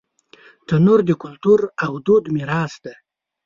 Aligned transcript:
تنور 0.67 0.99
د 1.05 1.11
کلتور 1.23 1.59
او 1.85 1.91
دود 2.05 2.23
میراث 2.35 2.73
دی 2.83 2.93